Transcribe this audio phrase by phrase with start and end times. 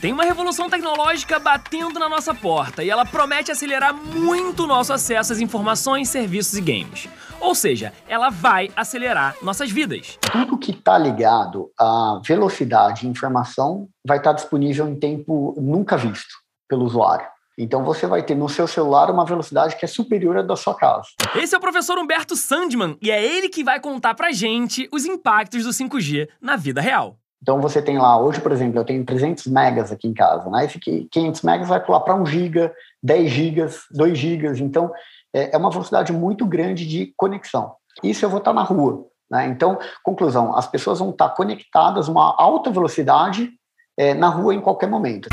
[0.00, 4.92] Tem uma revolução tecnológica batendo na nossa porta e ela promete acelerar muito o nosso
[4.92, 7.08] acesso às informações, serviços e games.
[7.40, 10.16] Ou seja, ela vai acelerar nossas vidas.
[10.20, 16.32] Tudo que está ligado à velocidade de informação vai estar disponível em tempo nunca visto
[16.68, 17.26] pelo usuário.
[17.58, 20.76] Então você vai ter no seu celular uma velocidade que é superior à da sua
[20.76, 21.08] casa.
[21.34, 25.04] Esse é o professor Humberto Sandman e é ele que vai contar pra gente os
[25.04, 27.17] impactos do 5G na vida real.
[27.40, 30.64] Então você tem lá, hoje, por exemplo, eu tenho 300 megas aqui em casa, né?
[30.64, 34.60] Esse 500 megas vai pular para 1 giga, 10 gigas, 2 gigas.
[34.60, 34.92] Então
[35.32, 37.74] é, é uma velocidade muito grande de conexão.
[38.02, 39.06] Isso eu vou estar na rua.
[39.30, 39.46] Né?
[39.46, 43.50] Então, conclusão, as pessoas vão estar conectadas a uma alta velocidade
[43.96, 45.28] é, na rua em qualquer momento.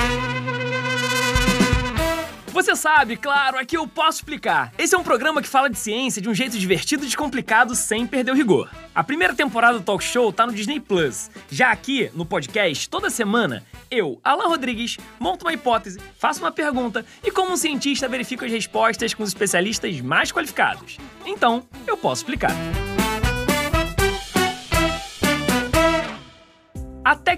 [2.56, 4.72] Você sabe, claro, aqui eu posso explicar.
[4.78, 8.08] Esse é um programa que fala de ciência de um jeito divertido e descomplicado sem
[8.08, 8.72] perder o rigor.
[8.96, 11.30] A primeira temporada do Talk Show tá no Disney Plus.
[11.52, 17.06] Já aqui, no podcast, toda semana, eu, Alan Rodrigues, monto uma hipótese, faço uma pergunta
[17.22, 20.98] e, como um cientista, verifico as respostas com os especialistas mais qualificados.
[21.26, 22.54] Então, eu posso explicar.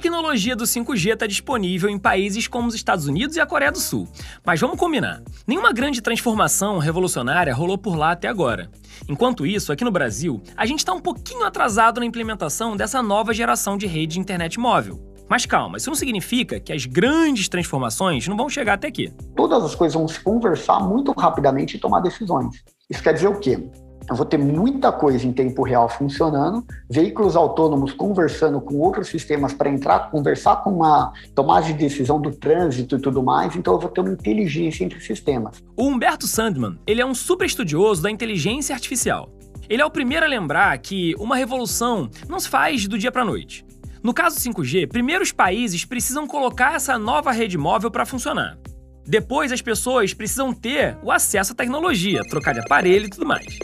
[0.07, 3.79] Tecnologia do 5G está disponível em países como os Estados Unidos e a Coreia do
[3.79, 4.07] Sul.
[4.45, 8.71] Mas vamos combinar: nenhuma grande transformação revolucionária rolou por lá até agora.
[9.09, 13.33] Enquanto isso, aqui no Brasil, a gente está um pouquinho atrasado na implementação dessa nova
[13.33, 14.97] geração de rede de internet móvel.
[15.29, 19.11] Mas calma, isso não significa que as grandes transformações não vão chegar até aqui.
[19.35, 22.63] Todas as coisas vão se conversar muito rapidamente e tomar decisões.
[22.89, 23.61] Isso quer dizer o quê?
[24.09, 29.53] Eu vou ter muita coisa em tempo real funcionando, veículos autônomos conversando com outros sistemas
[29.53, 33.79] para entrar, conversar com uma tomada de decisão do trânsito e tudo mais, então eu
[33.79, 35.61] vou ter uma inteligência entre sistemas.
[35.75, 39.29] O Humberto Sandman, ele é um super estudioso da inteligência artificial.
[39.69, 43.23] Ele é o primeiro a lembrar que uma revolução não se faz do dia para
[43.23, 43.65] a noite.
[44.01, 48.57] No caso 5G, primeiro os países precisam colocar essa nova rede móvel para funcionar.
[49.05, 53.57] Depois as pessoas precisam ter o acesso à tecnologia, trocar de aparelho e tudo mais.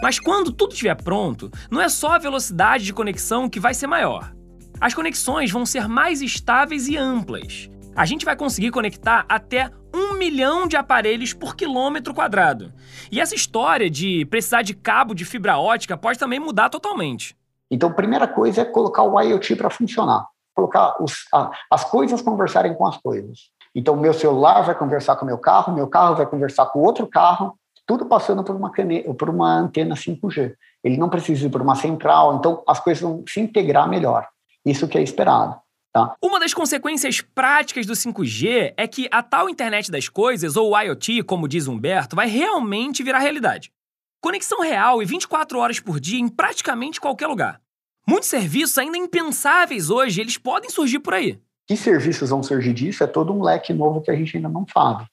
[0.00, 3.86] Mas quando tudo estiver pronto, não é só a velocidade de conexão que vai ser
[3.86, 4.32] maior.
[4.80, 7.68] As conexões vão ser mais estáveis e amplas.
[7.96, 12.72] A gente vai conseguir conectar até um milhão de aparelhos por quilômetro quadrado.
[13.10, 17.36] E essa história de precisar de cabo de fibra ótica pode também mudar totalmente.
[17.68, 20.26] Então, primeira coisa é colocar o IoT para funcionar.
[20.54, 23.50] Colocar os, a, as coisas conversarem com as coisas.
[23.74, 27.58] Então, meu celular vai conversar com meu carro, meu carro vai conversar com outro carro,
[27.88, 30.54] tudo passando por uma, caneta, por uma antena 5G.
[30.84, 34.28] Ele não precisa ir por uma central, então as coisas vão se integrar melhor.
[34.62, 35.58] Isso que é esperado.
[35.90, 36.14] Tá?
[36.22, 41.22] Uma das consequências práticas do 5G é que a tal internet das coisas, ou IoT,
[41.22, 43.72] como diz Humberto, vai realmente virar realidade.
[44.20, 47.58] Conexão real e 24 horas por dia em praticamente qualquer lugar.
[48.06, 51.40] Muitos serviços ainda impensáveis hoje, eles podem surgir por aí.
[51.66, 54.66] Que serviços vão surgir disso é todo um leque novo que a gente ainda não
[54.70, 55.06] sabe,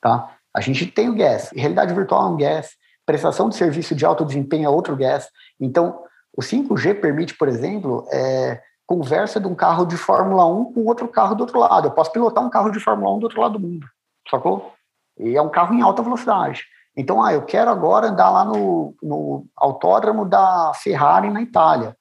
[0.00, 0.36] tá?
[0.54, 2.70] A gente tem o gas, realidade virtual é um gas,
[3.06, 5.28] prestação de serviço de alto desempenho é outro gas.
[5.58, 6.02] Então,
[6.36, 11.08] o 5G permite, por exemplo, é, conversa de um carro de Fórmula 1 com outro
[11.08, 11.88] carro do outro lado.
[11.88, 13.86] Eu posso pilotar um carro de Fórmula 1 do outro lado do mundo,
[14.28, 14.72] sacou?
[15.18, 16.64] E é um carro em alta velocidade.
[16.96, 21.96] Então, ah, eu quero agora andar lá no, no autódromo da Ferrari na Itália.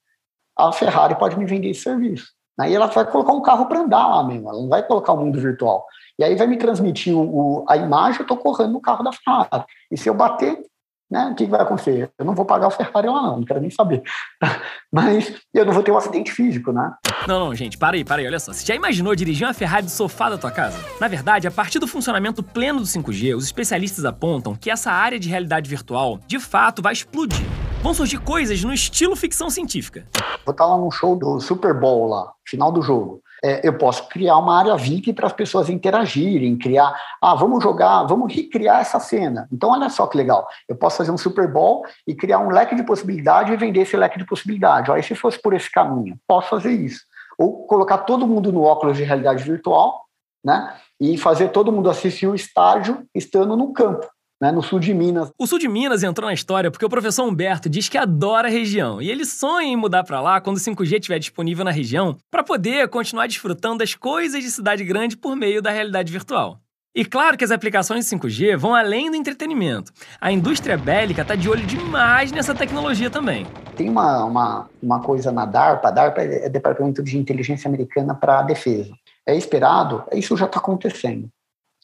[0.57, 2.27] A Ferrari pode me vender esse serviço.
[2.59, 5.17] Aí ela vai colocar um carro para andar lá mesmo, ela não vai colocar o
[5.17, 5.85] mundo virtual.
[6.19, 9.13] E aí vai me transmitir o, o, a imagem, eu estou correndo no carro da
[9.13, 9.63] Ferrari.
[9.90, 10.62] E se eu bater,
[11.09, 12.12] né, o que vai acontecer?
[12.19, 14.03] Eu não vou pagar o Ferrari lá não, não quero nem saber.
[14.91, 16.94] Mas eu não vou ter um acidente físico, né?
[17.25, 18.52] Não, não, gente, para aí, para aí, olha só.
[18.52, 20.78] Você já imaginou dirigir uma Ferrari do sofá da tua casa?
[21.00, 25.18] Na verdade, a partir do funcionamento pleno do 5G, os especialistas apontam que essa área
[25.18, 27.47] de realidade virtual, de fato, vai explodir.
[27.81, 30.06] Vão surgir coisas no estilo ficção científica.
[30.46, 34.07] Vou estar lá num show do Super Bowl lá, final do jogo é, eu posso
[34.09, 39.00] criar uma área VIP para as pessoas interagirem, criar, ah, vamos jogar, vamos recriar essa
[39.00, 39.47] cena.
[39.51, 40.47] Então, olha só que legal.
[40.67, 43.95] Eu posso fazer um Super Bowl e criar um leque de possibilidade e vender esse
[43.95, 44.91] leque de possibilidade.
[44.91, 47.01] Aí, se fosse por esse caminho, posso fazer isso.
[47.38, 50.03] Ou colocar todo mundo no óculos de realidade virtual,
[50.44, 50.75] né?
[51.00, 54.06] E fazer todo mundo assistir o estádio estando no campo
[54.39, 55.31] né, no sul de Minas.
[55.38, 58.51] O sul de Minas entrou na história porque o professor Humberto diz que adora a
[58.51, 62.18] região e ele sonha em mudar para lá quando o 5G estiver disponível na região
[62.31, 66.59] para poder continuar desfrutando das coisas de cidade grande por meio da realidade virtual.
[66.95, 69.91] E claro que as aplicações de 5G vão além do entretenimento.
[70.19, 73.45] A indústria bélica está de olho demais nessa tecnologia também.
[73.75, 78.39] Tem uma, uma, uma coisa na DARPA, a DARPA é Departamento de Inteligência Americana para
[78.39, 78.91] a Defesa.
[79.25, 81.30] É esperado, isso já está acontecendo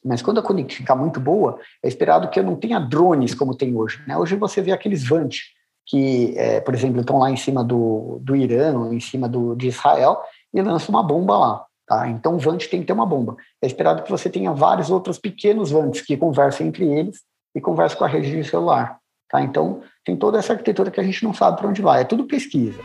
[0.06, 3.58] mas quando a conectividade ficar muito boa, é esperado que eu não tenha drones como
[3.58, 4.02] tem hoje.
[4.08, 4.16] Né?
[4.16, 5.36] Hoje você vê aqueles Vant,
[5.86, 9.56] que, é, por exemplo, estão lá em cima do, do Irã, ou em cima do,
[9.56, 10.20] de Israel,
[10.54, 11.66] e lançam uma bomba lá.
[11.88, 12.08] Tá?
[12.08, 13.36] Então, o VANT tem que ter uma bomba.
[13.62, 17.20] É esperado que você tenha vários outros pequenos VANTs que conversem entre eles
[17.56, 18.98] e conversem com a rede de celular.
[19.30, 19.42] Tá?
[19.42, 22.02] Então, tem toda essa arquitetura que a gente não sabe para onde vai.
[22.02, 22.80] É tudo pesquisa.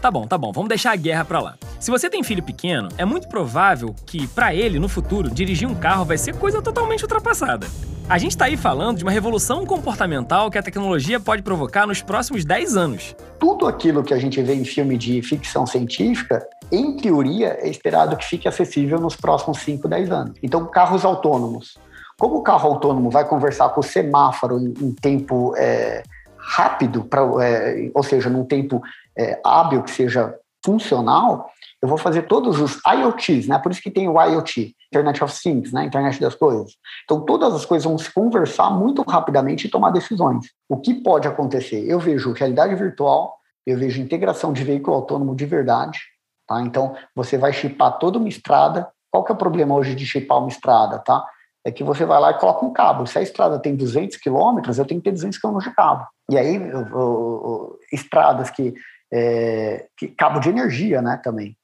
[0.00, 0.52] Tá bom, tá bom.
[0.52, 1.56] Vamos deixar a guerra para lá.
[1.84, 5.74] Se você tem filho pequeno, é muito provável que, para ele, no futuro, dirigir um
[5.74, 7.66] carro vai ser coisa totalmente ultrapassada.
[8.08, 12.00] A gente está aí falando de uma revolução comportamental que a tecnologia pode provocar nos
[12.00, 13.14] próximos 10 anos.
[13.38, 18.16] Tudo aquilo que a gente vê em filme de ficção científica, em teoria, é esperado
[18.16, 20.38] que fique acessível nos próximos 5, 10 anos.
[20.42, 21.76] Então, carros autônomos.
[22.18, 26.02] Como o carro autônomo vai conversar com o semáforo em, em tempo é,
[26.38, 28.80] rápido, pra, é, ou seja, num tempo
[29.14, 30.34] é, hábil que seja
[30.64, 31.50] funcional,
[31.84, 33.58] eu vou fazer todos os IoTs, né?
[33.58, 35.84] Por isso que tem o IoT, Internet of Things, né?
[35.84, 36.72] Internet das coisas.
[37.04, 40.46] Então, todas as coisas vão se conversar muito rapidamente e tomar decisões.
[40.66, 41.84] O que pode acontecer?
[41.86, 43.36] Eu vejo realidade virtual,
[43.66, 46.00] eu vejo integração de veículo autônomo de verdade,
[46.48, 46.62] tá?
[46.62, 48.88] Então, você vai chipar toda uma estrada.
[49.10, 51.22] Qual que é o problema hoje de chipar uma estrada, tá?
[51.66, 53.06] É que você vai lá e coloca um cabo.
[53.06, 56.06] Se a estrada tem 200 quilômetros, eu tenho que ter 200 quilômetros de cabo.
[56.30, 58.72] E aí, eu, eu, eu, estradas que,
[59.12, 61.54] é, que cabo de energia, né, também.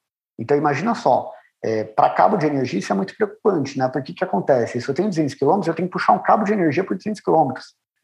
[0.40, 1.30] Então, imagina só,
[1.62, 3.86] é, para cabo de energia isso é muito preocupante, né?
[3.88, 4.80] Porque o que acontece?
[4.80, 7.20] Se eu tenho 200 km, eu tenho que puxar um cabo de energia por 200
[7.20, 7.52] km.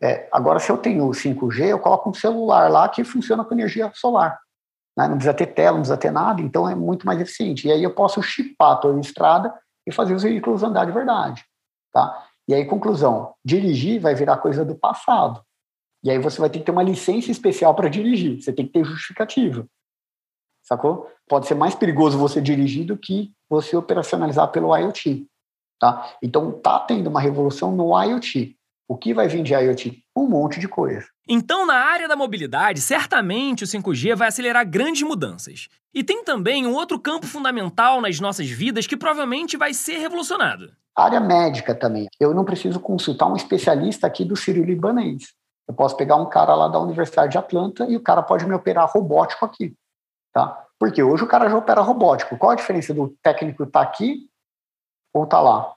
[0.03, 3.91] É, agora, se eu tenho 5G, eu coloco um celular lá que funciona com energia
[3.95, 4.39] solar.
[4.95, 5.09] Né?
[5.09, 7.67] Não precisa ter tela, não precisa ter nada, então é muito mais eficiente.
[7.67, 9.55] E aí eu posso chipar toda a estrada
[9.87, 11.43] e fazer os veículos andar de verdade.
[11.91, 12.27] Tá?
[12.47, 15.41] E aí, conclusão, dirigir vai virar coisa do passado.
[16.05, 18.73] E aí você vai ter que ter uma licença especial para dirigir, você tem que
[18.73, 19.67] ter justificativa
[20.67, 21.11] sacou?
[21.29, 25.27] Pode ser mais perigoso você dirigir do que você operacionalizar pelo IoT,
[25.81, 26.17] tá?
[26.23, 28.57] Então tá tendo uma revolução no IoT.
[28.89, 30.03] O que vai vir de IoT?
[30.17, 31.07] Um monte de coisa.
[31.29, 35.69] Então, na área da mobilidade, certamente o 5G vai acelerar grandes mudanças.
[35.93, 40.71] E tem também um outro campo fundamental nas nossas vidas que provavelmente vai ser revolucionado.
[40.97, 42.07] A área médica também.
[42.21, 45.35] Eu não preciso consultar um especialista aqui do Sírio Libanês.
[45.69, 48.55] Eu posso pegar um cara lá da Universidade de Atlanta e o cara pode me
[48.55, 49.75] operar robótico aqui.
[50.37, 50.67] Tá?
[50.79, 52.37] Porque hoje o cara já opera robótico.
[52.37, 54.29] Qual a diferença do técnico estar tá aqui
[55.15, 55.73] ou estar tá lá?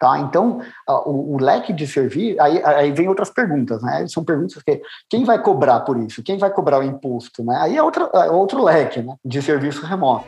[0.00, 0.18] Tá?
[0.18, 0.60] Então,
[1.06, 4.08] o, o, leque de servir, aí, aí vem outras perguntas, né?
[4.08, 6.24] São perguntas que quem vai cobrar por isso?
[6.24, 7.44] Quem vai cobrar o imposto?
[7.44, 7.56] Né?
[7.60, 9.14] Aí é, outra, é outro leque né?
[9.24, 10.26] de serviço remoto.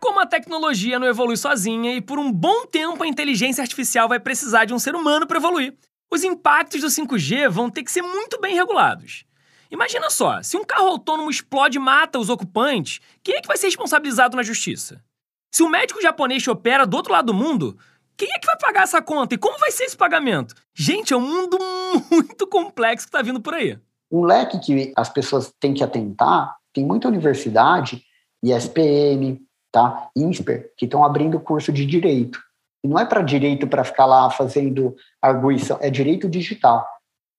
[0.00, 4.18] Como a tecnologia não evolui sozinha e por um bom tempo a inteligência artificial vai
[4.18, 5.76] precisar de um ser humano para evoluir,
[6.10, 9.26] os impactos do 5G vão ter que ser muito bem regulados.
[9.72, 13.56] Imagina só, se um carro autônomo explode e mata os ocupantes, quem é que vai
[13.56, 15.02] ser responsabilizado na justiça?
[15.50, 17.78] Se um médico japonês opera do outro lado do mundo,
[18.14, 19.34] quem é que vai pagar essa conta?
[19.34, 20.54] E como vai ser esse pagamento?
[20.74, 21.58] Gente, é um mundo
[22.12, 23.78] muito complexo que está vindo por aí.
[24.10, 28.02] Um leque que as pessoas têm que atentar, tem muita universidade,
[28.44, 29.40] ISPM,
[29.72, 30.10] tá?
[30.14, 32.38] INSPER, que estão abrindo curso de direito.
[32.84, 36.86] E não é para direito para ficar lá fazendo arguição, é direito digital.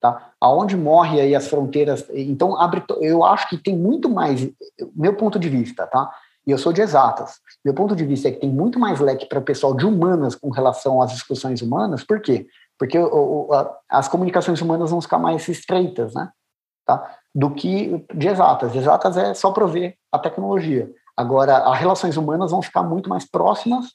[0.04, 0.34] Tá?
[0.42, 2.06] Aonde morre aí as fronteiras?
[2.14, 4.46] Então, abre, eu acho que tem muito mais,
[4.94, 6.12] meu ponto de vista, tá?
[6.46, 7.36] E eu sou de exatas.
[7.64, 10.36] Meu ponto de vista é que tem muito mais leque para o pessoal de humanas
[10.36, 12.04] com relação às discussões humanas.
[12.04, 12.46] Por quê?
[12.78, 16.30] Porque o, o, a, as comunicações humanas vão ficar mais estreitas, né?
[16.86, 17.10] Tá?
[17.34, 18.76] Do que de exatas.
[18.76, 20.92] Exatas é só prover a tecnologia.
[21.16, 23.86] Agora, as relações humanas vão ficar muito mais próximas,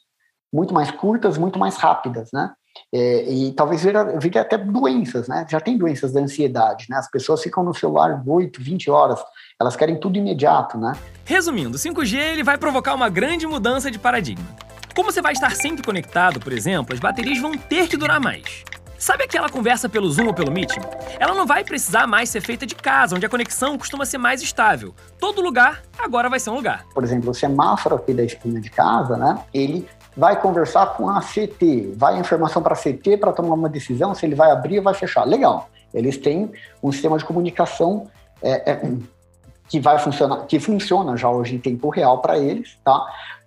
[0.50, 2.50] muito mais curtas, muito mais rápidas, né?
[2.92, 5.47] É, e talvez vire, até doenças, né?
[5.49, 6.97] Já tem doenças da ansiedade, né?
[6.97, 9.20] As pessoas ficam no celular 8, 20 horas,
[9.61, 10.92] elas querem tudo imediato, né?
[11.25, 14.47] Resumindo, o 5G ele vai provocar uma grande mudança de paradigma.
[14.94, 18.64] Como você vai estar sempre conectado, por exemplo, as baterias vão ter que durar mais.
[18.99, 20.80] Sabe aquela conversa pelo Zoom ou pelo Meeting?
[21.20, 24.42] Ela não vai precisar mais ser feita de casa, onde a conexão costuma ser mais
[24.42, 24.92] estável.
[25.20, 26.85] Todo lugar agora vai ser um lugar.
[26.92, 29.38] Por exemplo, o semáforo aqui da esquina de casa, né?
[29.54, 29.88] Ele
[30.19, 34.27] vai conversar com a CT, vai informação para a CT para tomar uma decisão se
[34.27, 35.25] ele vai abrir ou vai fechar.
[35.25, 35.71] Legal.
[35.95, 36.51] Eles têm
[36.83, 38.09] um sistema de comunicação
[38.43, 38.81] é, é,
[39.69, 43.01] que vai funcionar, que funciona já hoje em tempo real para eles, tá?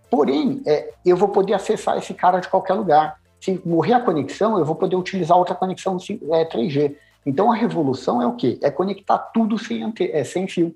[0.09, 3.17] Porém, é, eu vou poder acessar esse cara de qualquer lugar.
[3.41, 6.91] Se morrer a conexão, eu vou poder utilizar outra conexão 3G.
[6.91, 8.57] É, então, a revolução é o quê?
[8.63, 10.73] É conectar tudo sem, ante é, sem fio.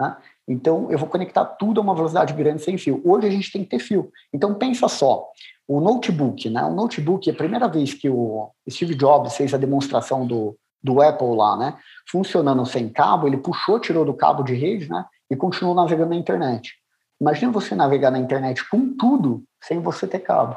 [0.00, 0.16] Né?
[0.48, 3.00] Então, eu vou conectar tudo a uma velocidade grande sem fio.
[3.04, 4.10] Hoje a gente tem que ter fio.
[4.32, 5.28] Então, pensa só,
[5.66, 6.64] o notebook, né?
[6.64, 11.36] O notebook, a primeira vez que o Steve Jobs fez a demonstração do, do Apple
[11.36, 11.78] lá, né?
[12.10, 15.04] Funcionando sem cabo, ele puxou, tirou do cabo de rede, né?
[15.30, 16.74] E continuou navegando na internet.
[17.20, 20.56] Imagina você navegar na internet com tudo sem você ter cabo,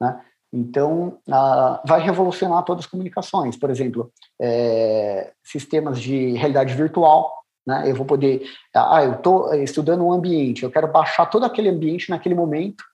[0.00, 0.20] né?
[0.52, 3.56] Então, uh, vai revolucionar todas as comunicações.
[3.56, 4.10] Por exemplo,
[4.40, 7.32] é, sistemas de realidade virtual,
[7.66, 7.90] Né?
[7.90, 8.42] Eu vou poder,
[8.74, 12.84] ah, eu estou estudando um ambiente, eu quero baixar todo aquele ambiente naquele momento.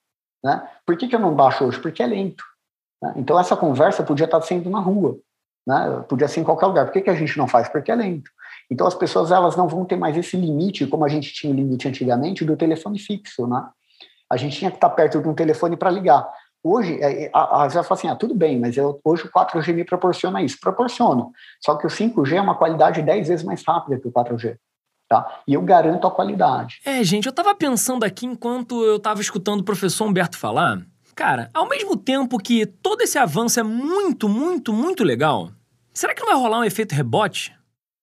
[0.44, 0.66] Né?
[0.84, 1.80] Por que, que eu não baixo hoje?
[1.80, 2.44] Porque é lento.
[3.02, 3.14] Né?
[3.16, 5.18] Então, essa conversa podia estar sendo na rua,
[5.66, 6.04] né?
[6.08, 6.86] podia ser em qualquer lugar.
[6.86, 7.68] Por que, que a gente não faz?
[7.68, 8.30] Porque é lento.
[8.70, 11.56] Então, as pessoas elas não vão ter mais esse limite, como a gente tinha o
[11.56, 13.46] limite antigamente, do telefone fixo.
[13.46, 13.64] Né?
[14.30, 16.28] A gente tinha que estar perto de um telefone para ligar.
[16.68, 17.30] Hoje, é, é,
[17.70, 20.58] já fala assim, ah, tudo bem, mas eu, hoje o 4G me proporciona isso.
[20.60, 21.26] Proporciona.
[21.64, 24.56] Só que o 5G é uma qualidade 10 vezes mais rápida que o 4G.
[25.08, 25.42] Tá?
[25.46, 26.80] E eu garanto a qualidade.
[26.84, 30.82] É, gente, eu estava pensando aqui enquanto eu estava escutando o professor Humberto falar.
[31.14, 35.50] Cara, ao mesmo tempo que todo esse avanço é muito, muito, muito legal,
[35.94, 37.54] será que não vai rolar um efeito rebote?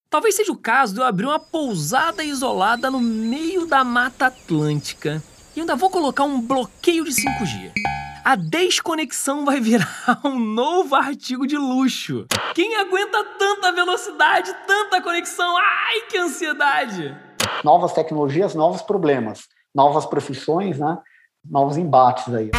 [0.10, 5.22] Talvez seja o caso de eu abrir uma pousada isolada no meio da Mata Atlântica
[5.54, 7.74] e ainda vou colocar um bloqueio de 5G
[8.24, 12.26] a desconexão vai virar um novo artigo de luxo.
[12.56, 15.56] Quem aguenta tanta velocidade, tanta conexão?
[15.58, 17.16] Ai, que ansiedade!
[17.64, 20.98] Novas tecnologias, novos problemas, novas profissões, né?
[21.44, 22.52] Novos embates aí.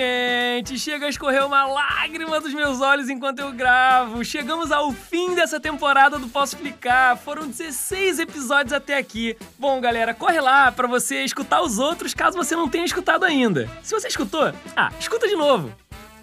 [0.00, 4.24] Gente, chega a escorrer uma lágrima dos meus olhos enquanto eu gravo.
[4.24, 7.18] Chegamos ao fim dessa temporada do Posso Explicar.
[7.18, 9.36] Foram 16 episódios até aqui.
[9.58, 13.68] Bom, galera, corre lá para você escutar os outros caso você não tenha escutado ainda.
[13.82, 15.70] Se você escutou, ah, escuta de novo.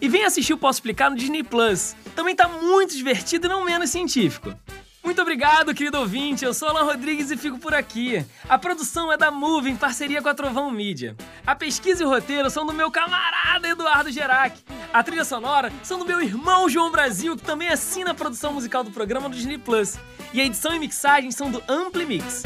[0.02, 1.96] E vem assistir o Posso Explicar no Disney Plus.
[2.16, 4.56] Também tá muito divertido e não menos científico.
[5.08, 6.44] Muito obrigado, querido ouvinte.
[6.44, 8.26] Eu sou Alan Rodrigues e fico por aqui.
[8.50, 11.16] A produção é da Move em parceria com a Trovão Mídia.
[11.46, 14.62] A pesquisa e o roteiro são do meu camarada Eduardo Gerac.
[14.94, 18.84] A trilha sonora são do meu irmão João Brasil, que também assina a produção musical
[18.84, 19.98] do programa do Disney Plus.
[20.34, 22.44] E a edição e mixagem são do Ampli Mix.